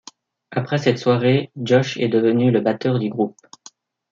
[0.49, 3.37] Après cette soirée Josh est devenu le batteur du groupe.